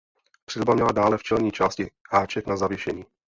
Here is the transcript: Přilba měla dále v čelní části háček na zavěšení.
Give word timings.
Přilba 0.45 0.73
měla 0.73 0.91
dále 0.91 1.17
v 1.17 1.23
čelní 1.23 1.51
části 1.51 1.91
háček 2.11 2.47
na 2.47 2.57
zavěšení. 2.57 3.05